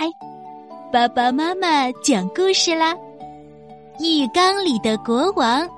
[0.00, 0.06] 嗨，
[0.90, 2.96] 爸爸妈妈讲故事啦！
[3.98, 5.68] 浴缸里的国王，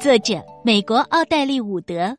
[0.00, 2.18] 作者美国奥黛丽·伍德。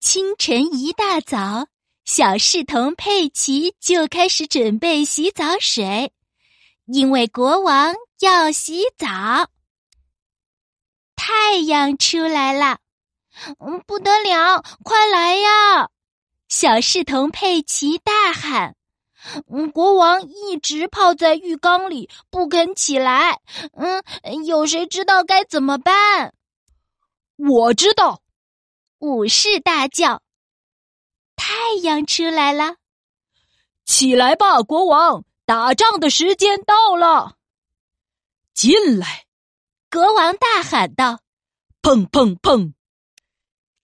[0.00, 1.66] 清晨一大早，
[2.06, 6.10] 小侍童佩奇就开始准备洗澡水，
[6.86, 9.06] 因为国王要洗澡。
[11.16, 12.78] 太阳出来了，
[13.58, 15.90] 嗯，不得了，快来呀！
[16.48, 18.74] 小侍童佩奇大喊
[19.48, 23.40] ：“嗯，国王一直泡在浴缸里不肯起来。
[23.72, 24.02] 嗯，
[24.44, 26.34] 有谁知道该怎么办？”
[27.36, 28.22] 我知道，
[28.98, 30.22] 武士大叫
[31.36, 32.76] ：“太阳出来了，
[33.84, 35.24] 起来吧，国王！
[35.44, 37.36] 打仗的时间到了，
[38.54, 39.24] 进来！”
[39.90, 41.20] 国王大喊道
[41.82, 42.72] ：“砰砰砰！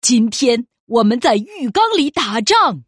[0.00, 2.82] 今天。”我们在浴缸里打仗，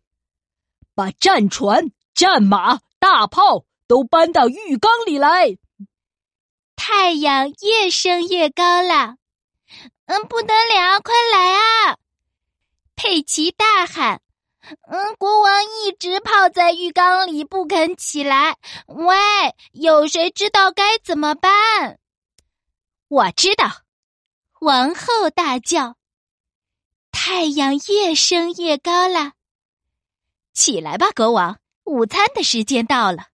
[0.93, 5.59] 把战船、战马、大炮都搬到浴缸里来。
[6.77, 9.17] 太阳越升越高了，
[10.06, 11.98] 嗯，不得了，快来啊！
[12.95, 14.23] 佩奇大喊
[14.87, 18.56] ：“嗯，国王一直泡在浴缸里不肯起来。
[18.87, 19.17] 喂，
[19.73, 21.98] 有谁知道该怎么办？”
[23.11, 23.69] 我知道，
[24.61, 25.97] 王后大叫。
[27.11, 29.33] 太阳越升越高了，
[30.55, 31.59] 起来吧，国王！
[31.93, 33.27] 午餐的时间到了，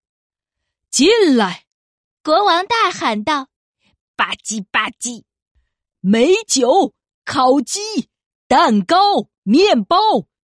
[0.91, 1.65] 进来！
[2.25, 3.47] 国王大喊道
[4.17, 5.23] ：“吧唧吧唧，
[6.01, 6.93] 美酒、
[7.25, 8.11] 烤鸡、
[8.49, 9.97] 蛋糕、面包，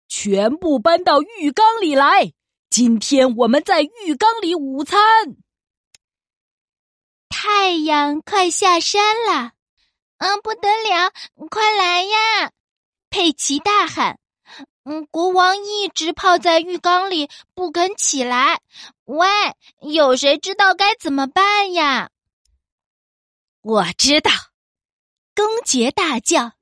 [0.07, 2.31] 全部搬到浴缸里来。
[2.69, 5.01] 今天我们在浴缸里午餐。”
[7.27, 9.51] 太阳快下山了，
[10.19, 11.11] 嗯，不得了，
[11.49, 12.51] 快来呀！
[13.09, 14.19] 佩奇大喊
[14.87, 18.61] ：“嗯，国王一直泡在浴缸里不肯起来。
[19.05, 19.27] 喂，
[19.81, 22.11] 有谁知道该怎么办呀？”
[23.61, 24.29] 我知道，
[25.35, 26.53] 公爵大叫：“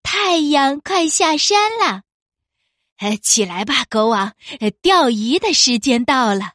[0.00, 2.02] 太阳快下山了，
[2.98, 4.34] 呃，起来吧，国王！
[4.80, 6.52] 钓鱼的时间到了，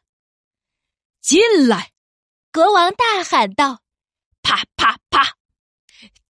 [1.20, 1.92] 进来！”
[2.50, 3.82] 国王大喊道
[4.40, 5.36] ：“啪啪啪！”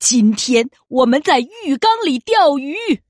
[0.01, 3.05] 今天我们在浴缸里钓鱼。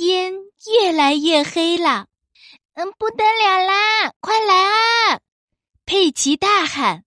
[0.00, 0.32] 天
[0.80, 2.06] 越来越黑了，
[2.74, 4.12] 嗯，不得了啦！
[4.20, 5.18] 快来啊！
[5.86, 7.02] 佩奇大喊：“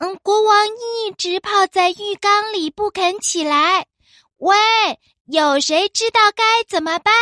[0.00, 3.84] 嗯，国王一直泡在浴缸里不肯起来。
[4.38, 4.56] 喂，
[5.26, 7.12] 有谁知道该怎么办？”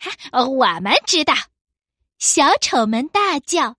[0.00, 1.32] 哈，我们知道！
[2.18, 3.76] 小丑们大叫。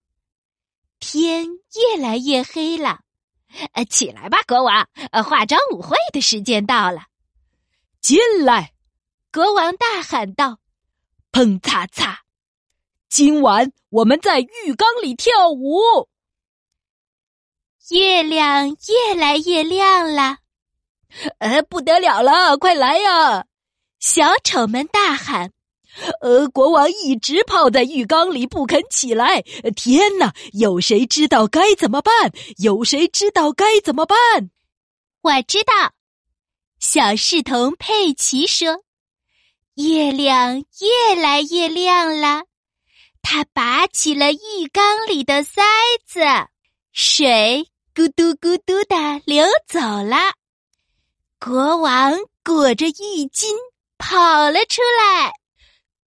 [1.00, 1.46] 天
[1.76, 3.02] 越来越黑了。
[3.74, 4.90] 呃，起来吧，国王！
[5.12, 7.04] 呃，化妆舞会的时间到了，
[8.02, 8.74] 进来！
[9.38, 10.58] 国王大喊道
[11.32, 12.22] ：“砰嚓嚓！
[13.08, 16.10] 今晚我们在浴缸里跳舞。”
[17.94, 20.38] 月亮越来越亮了，
[21.38, 22.58] 呃，不得了了！
[22.58, 23.46] 快来呀！
[24.00, 25.52] 小丑们大喊。
[26.22, 29.44] 呃，国王一直泡在浴缸里不肯起来。
[29.76, 32.32] 天哪，有谁知道该怎么办？
[32.58, 34.50] 有谁知道该怎么办？
[35.22, 35.94] 我知道，
[36.80, 38.82] 小侍童佩奇说
[39.78, 42.44] ：“月亮越来越亮了。”
[43.24, 45.62] 他拔起了浴缸里的塞
[46.06, 46.22] 子，
[46.94, 50.18] 水咕嘟咕嘟的流走了。
[51.40, 53.54] 国王裹着浴巾
[53.98, 55.34] 跑了出来。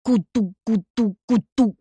[0.04, 1.76] 咕嘟咕嘟咕嘟，